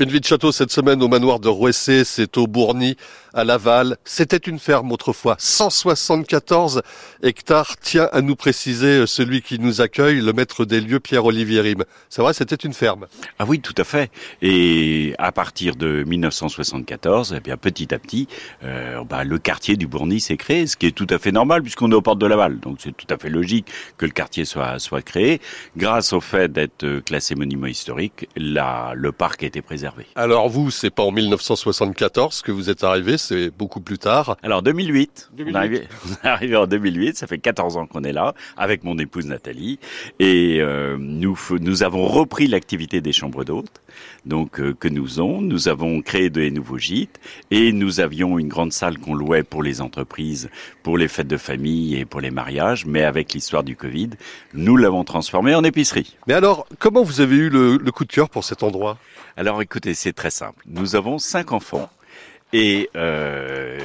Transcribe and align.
Une 0.00 0.10
vie 0.10 0.20
de 0.20 0.24
château 0.24 0.52
cette 0.52 0.70
semaine 0.70 1.02
au 1.02 1.08
manoir 1.08 1.40
de 1.40 1.48
Rouessé, 1.48 2.04
c'est 2.04 2.38
au 2.38 2.46
Bourny, 2.46 2.96
à 3.34 3.42
Laval. 3.42 3.96
C'était 4.04 4.36
une 4.36 4.60
ferme 4.60 4.92
autrefois, 4.92 5.34
174 5.40 6.82
hectares. 7.24 7.74
Tiens 7.80 8.08
à 8.12 8.20
nous 8.20 8.36
préciser 8.36 9.08
celui 9.08 9.42
qui 9.42 9.58
nous 9.58 9.80
accueille, 9.80 10.20
le 10.20 10.32
maître 10.32 10.64
des 10.64 10.80
lieux, 10.80 11.00
Pierre-Olivier 11.00 11.62
Rime. 11.62 11.84
C'est 12.10 12.22
vrai, 12.22 12.32
c'était 12.32 12.54
une 12.54 12.74
ferme. 12.74 13.06
Ah 13.40 13.44
oui, 13.44 13.58
tout 13.58 13.74
à 13.76 13.82
fait. 13.82 14.12
Et 14.40 15.16
à 15.18 15.32
partir 15.32 15.74
de 15.74 16.04
1974, 16.04 17.34
eh 17.36 17.40
bien 17.40 17.56
petit 17.56 17.92
à 17.92 17.98
petit, 17.98 18.28
euh, 18.62 19.02
bah, 19.02 19.24
le 19.24 19.38
quartier 19.40 19.76
du 19.76 19.88
Bourny 19.88 20.20
s'est 20.20 20.36
créé, 20.36 20.68
ce 20.68 20.76
qui 20.76 20.86
est 20.86 20.92
tout 20.92 21.08
à 21.10 21.18
fait 21.18 21.32
normal 21.32 21.62
puisqu'on 21.62 21.90
est 21.90 21.96
aux 21.96 22.02
portes 22.02 22.20
de 22.20 22.26
Laval. 22.26 22.60
Donc 22.60 22.78
c'est 22.78 22.96
tout 22.96 23.12
à 23.12 23.18
fait 23.18 23.30
logique 23.30 23.66
que 23.96 24.06
le 24.06 24.12
quartier 24.12 24.44
soit 24.44 24.78
soit 24.78 25.02
créé. 25.02 25.40
Grâce 25.76 26.12
au 26.12 26.20
fait 26.20 26.52
d'être 26.52 27.00
classé 27.00 27.34
monument 27.34 27.66
historique, 27.66 28.28
là, 28.36 28.92
le 28.94 29.10
parc 29.10 29.42
a 29.42 29.46
été 29.46 29.60
préservé. 29.60 29.87
Alors 30.14 30.48
vous, 30.48 30.70
c'est 30.70 30.90
pas 30.90 31.02
en 31.02 31.12
1974 31.12 32.42
que 32.42 32.52
vous 32.52 32.70
êtes 32.70 32.84
arrivé, 32.84 33.18
c'est 33.18 33.50
beaucoup 33.50 33.80
plus 33.80 33.98
tard. 33.98 34.36
Alors 34.42 34.62
2008, 34.62 35.30
On, 35.38 36.26
est 36.26 36.28
arrivé, 36.28 36.56
en 36.56 36.66
2008, 36.66 37.16
ça 37.16 37.26
fait 37.26 37.38
14 37.38 37.76
ans 37.76 37.86
qu'on 37.86 38.02
est 38.04 38.12
là, 38.12 38.34
avec 38.56 38.84
mon 38.84 38.98
épouse 38.98 39.26
Nathalie, 39.26 39.78
et 40.18 40.58
euh, 40.60 40.96
nous, 40.98 41.38
nous 41.60 41.82
avons 41.82 42.06
repris 42.06 42.46
l'activité 42.46 43.00
des 43.00 43.12
chambres 43.12 43.44
d'hôtes, 43.44 43.82
donc 44.26 44.60
euh, 44.60 44.74
que 44.74 44.88
nous 44.88 45.18
avons. 45.18 45.40
Nous 45.40 45.68
avons 45.68 46.02
créé 46.02 46.30
de 46.30 46.48
nouveaux 46.48 46.78
gîtes, 46.78 47.20
et 47.50 47.72
nous 47.72 48.00
avions 48.00 48.38
une 48.38 48.48
grande 48.48 48.72
salle 48.72 48.98
qu'on 48.98 49.14
louait 49.14 49.42
pour 49.42 49.62
les 49.62 49.80
entreprises, 49.80 50.50
pour 50.82 50.98
les 50.98 51.08
fêtes 51.08 51.28
de 51.28 51.36
famille 51.36 51.96
et 51.96 52.04
pour 52.04 52.20
les 52.20 52.30
mariages, 52.30 52.86
mais 52.86 53.04
avec 53.04 53.32
l'histoire 53.32 53.64
du 53.64 53.76
Covid, 53.76 54.10
nous 54.54 54.76
l'avons 54.76 55.04
transformé 55.04 55.54
en 55.54 55.64
épicerie. 55.64 56.16
Mais 56.26 56.34
alors, 56.34 56.66
comment 56.78 57.02
vous 57.02 57.20
avez 57.20 57.36
eu 57.36 57.48
le, 57.48 57.76
le 57.76 57.92
coup 57.92 58.04
de 58.04 58.12
cœur 58.12 58.28
pour 58.28 58.44
cet 58.44 58.62
endroit? 58.62 58.98
Alors 59.36 59.60
écoutez, 59.78 59.94
c'est 59.94 60.12
très 60.12 60.30
simple. 60.30 60.64
Nous 60.66 60.96
avons 60.96 61.18
cinq 61.18 61.52
enfants. 61.52 61.88
Et 62.52 62.90
euh, 62.96 63.78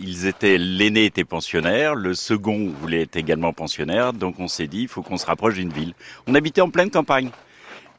ils 0.00 0.26
étaient, 0.26 0.56
l'aîné 0.56 1.04
était 1.04 1.24
pensionnaire, 1.24 1.94
le 1.94 2.14
second 2.14 2.70
voulait 2.80 3.02
être 3.02 3.16
également 3.16 3.52
pensionnaire, 3.52 4.14
donc 4.14 4.38
on 4.38 4.48
s'est 4.48 4.68
dit, 4.68 4.82
il 4.82 4.88
faut 4.88 5.02
qu'on 5.02 5.18
se 5.18 5.26
rapproche 5.26 5.54
d'une 5.56 5.72
ville. 5.72 5.92
On 6.26 6.34
habitait 6.34 6.62
en 6.62 6.70
pleine 6.70 6.88
campagne. 6.88 7.30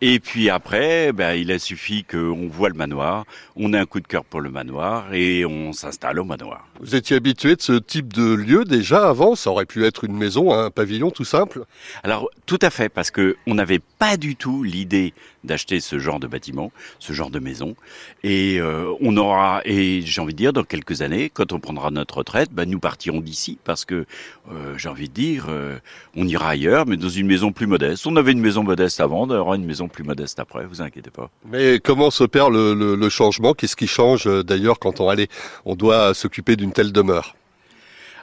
Et 0.02 0.20
puis 0.20 0.50
après, 0.50 1.12
ben, 1.12 1.34
il 1.34 1.52
a 1.52 1.58
suffi 1.58 2.04
qu'on 2.04 2.48
voit 2.48 2.70
le 2.70 2.76
manoir, 2.76 3.26
on 3.56 3.74
a 3.74 3.80
un 3.80 3.86
coup 3.86 4.00
de 4.00 4.08
cœur 4.08 4.24
pour 4.24 4.42
le 4.42 4.50
manoir 4.50 5.14
et 5.14 5.46
on 5.46 5.74
s'installe 5.74 6.20
au 6.20 6.24
manoir. 6.24 6.68
Vous 6.80 6.96
étiez 6.96 7.16
habitué 7.16 7.56
de 7.56 7.62
ce 7.62 7.74
type 7.74 8.14
de 8.14 8.34
lieu 8.34 8.64
déjà 8.64 9.10
avant 9.10 9.36
Ça 9.36 9.50
aurait 9.50 9.66
pu 9.66 9.86
être 9.86 10.04
une 10.04 10.16
maison, 10.16 10.54
un 10.54 10.70
pavillon 10.70 11.10
tout 11.10 11.26
simple? 11.26 11.64
Alors 12.04 12.30
tout 12.46 12.60
à 12.62 12.70
fait, 12.70 12.90
parce 12.90 13.10
que 13.10 13.36
on 13.48 13.56
n'avait 13.56 13.82
pas 13.98 14.18
du 14.18 14.36
tout 14.36 14.64
l'idée 14.64 15.14
d'acheter 15.44 15.80
ce 15.80 15.98
genre 15.98 16.20
de 16.20 16.28
bâtiment, 16.28 16.72
ce 17.00 17.14
genre 17.14 17.32
de 17.32 17.40
maison. 17.40 17.76
Et 18.24 18.60
euh, 18.60 18.94
on 19.02 19.18
aura, 19.18 19.62
et 19.66 20.02
j'ai 20.04 20.22
envie 20.22 20.34
de 20.34 20.38
dire, 20.38 20.54
dans 20.54 20.64
quelques 20.64 21.02
années, 21.02 21.32
quand 21.34 21.54
on 21.54 21.60
prendra 21.60 21.90
notre 21.90 22.18
retraite, 22.18 22.52
ben, 22.52 22.70
nous 22.70 22.80
partirons 22.80 23.22
d'ici 23.22 23.58
parce 23.64 23.86
que 23.86 24.06
euh, 24.52 24.78
j'ai 24.78 24.90
envie 24.90 25.10
de 25.10 25.14
dire, 25.14 25.48
euh, 25.50 25.80
on 26.16 26.28
ira 26.28 26.50
ailleurs, 26.50 26.86
mais 26.86 26.98
dans 26.98 27.10
une 27.10 27.28
maison 27.28 27.52
plus 27.52 27.68
modeste. 27.68 28.06
On 28.06 28.16
avait 28.16 28.34
une 28.34 28.42
maison 28.42 28.64
modeste 28.64 29.00
avant, 29.00 29.24
on 29.24 29.30
aura 29.30 29.56
une 29.56 29.66
maison 29.66 29.87
plus 29.88 30.04
modeste 30.04 30.40
après, 30.40 30.66
vous 30.66 30.82
inquiétez 30.82 31.12
pas. 31.12 31.30
Mais 31.46 31.80
comment 31.80 32.12
s'opère 32.12 32.50
le, 32.50 32.74
le, 32.74 32.96
le 32.96 33.10
changement? 33.10 33.54
Qu'est-ce 33.54 33.76
qui 33.76 33.88
change 33.88 34.28
euh, 34.28 34.44
d'ailleurs 34.44 34.80
quand 34.80 35.00
on 35.00 35.10
allait, 35.10 35.28
on 35.66 35.76
doit 35.76 36.14
s'occuper 36.14 36.56
d'une 36.56 36.74
telle 36.74 36.92
demeure? 36.92 37.36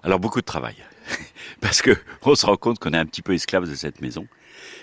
Alors 0.02 0.20
beaucoup 0.20 0.40
de 0.40 0.46
travail, 0.46 0.76
parce 1.60 1.80
que 1.80 1.96
on 2.22 2.34
se 2.34 2.46
rend 2.46 2.56
compte 2.56 2.78
qu'on 2.78 2.92
est 2.92 2.98
un 2.98 3.06
petit 3.06 3.22
peu 3.22 3.32
esclave 3.32 3.68
de 3.68 3.74
cette 3.74 4.00
maison. 4.00 4.26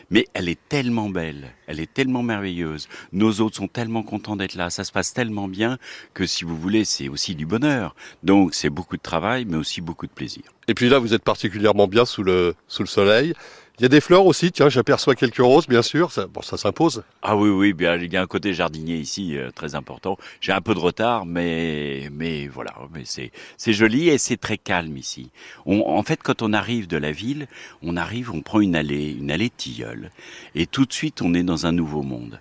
Mais 0.09 0.27
elle 0.33 0.49
est 0.49 0.59
tellement 0.67 1.09
belle, 1.09 1.53
elle 1.67 1.79
est 1.79 1.91
tellement 1.91 2.21
merveilleuse. 2.21 2.89
Nos 3.13 3.39
hôtes 3.39 3.55
sont 3.55 3.67
tellement 3.67 4.03
contents 4.03 4.35
d'être 4.35 4.55
là, 4.55 4.69
ça 4.69 4.83
se 4.83 4.91
passe 4.91 5.13
tellement 5.13 5.47
bien 5.47 5.77
que 6.13 6.25
si 6.25 6.43
vous 6.43 6.57
voulez, 6.57 6.85
c'est 6.85 7.07
aussi 7.07 7.33
du 7.33 7.45
bonheur. 7.45 7.95
Donc 8.21 8.53
c'est 8.53 8.69
beaucoup 8.69 8.97
de 8.97 9.01
travail, 9.01 9.45
mais 9.45 9.57
aussi 9.57 9.79
beaucoup 9.79 10.07
de 10.07 10.11
plaisir. 10.11 10.43
Et 10.67 10.73
puis 10.73 10.89
là, 10.89 10.99
vous 10.99 11.13
êtes 11.13 11.23
particulièrement 11.23 11.87
bien 11.87 12.05
sous 12.05 12.23
le 12.23 12.55
sous 12.67 12.83
le 12.83 12.87
soleil. 12.87 13.33
Il 13.79 13.83
y 13.83 13.85
a 13.85 13.89
des 13.89 14.01
fleurs 14.01 14.25
aussi, 14.25 14.51
tiens, 14.51 14.69
j'aperçois 14.69 15.15
quelques 15.15 15.37
roses, 15.37 15.67
bien 15.67 15.81
sûr. 15.81 16.11
Ça, 16.11 16.27
bon, 16.27 16.41
ça 16.41 16.57
s'impose. 16.57 17.03
Ah 17.23 17.35
oui, 17.35 17.49
oui, 17.49 17.73
bien, 17.73 17.95
il 17.95 18.11
y 18.13 18.17
a 18.17 18.21
un 18.21 18.27
côté 18.27 18.53
jardinier 18.53 18.97
ici 18.97 19.37
euh, 19.37 19.49
très 19.49 19.73
important. 19.73 20.17
J'ai 20.39 20.51
un 20.51 20.61
peu 20.61 20.75
de 20.75 20.79
retard, 20.79 21.25
mais 21.25 22.09
mais 22.11 22.47
voilà, 22.47 22.75
mais 22.93 23.03
c'est 23.05 23.31
c'est 23.57 23.73
joli 23.73 24.09
et 24.09 24.17
c'est 24.17 24.37
très 24.37 24.57
calme 24.57 24.97
ici. 24.97 25.31
On, 25.65 25.81
en 25.87 26.03
fait, 26.03 26.21
quand 26.21 26.41
on 26.41 26.53
arrive 26.53 26.87
de 26.87 26.97
la 26.97 27.11
ville, 27.11 27.47
on 27.81 27.97
arrive, 27.97 28.31
on 28.31 28.41
prend 28.41 28.59
une 28.59 28.75
allée, 28.75 29.11
une 29.11 29.31
allée 29.31 29.49
tilleul, 29.49 30.11
et 30.53 30.67
tout 30.67 30.85
de 30.85 30.93
suite, 30.93 31.21
on 31.21 31.33
est 31.33 31.43
dans 31.43 31.65
un 31.65 31.71
nouveau 31.71 32.03
monde. 32.03 32.39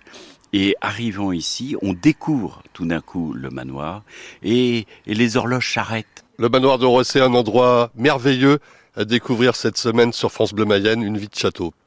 Et 0.53 0.75
arrivant 0.81 1.31
ici, 1.31 1.75
on 1.81 1.93
découvre 1.93 2.61
tout 2.73 2.85
d'un 2.85 2.99
coup 2.99 3.33
le 3.33 3.49
manoir 3.49 4.03
et, 4.43 4.85
et 5.07 5.13
les 5.13 5.37
horloges 5.37 5.73
s'arrêtent. 5.73 6.25
Le 6.37 6.49
manoir 6.49 6.77
de 6.77 6.85
Rossé, 6.85 7.21
un 7.21 7.33
endroit 7.33 7.91
merveilleux 7.95 8.59
à 8.95 9.05
découvrir 9.05 9.55
cette 9.55 9.77
semaine 9.77 10.11
sur 10.13 10.31
France 10.31 10.53
Bleu 10.53 10.65
Mayenne, 10.65 11.01
une 11.01 11.17
vie 11.17 11.29
de 11.29 11.35
château. 11.35 11.73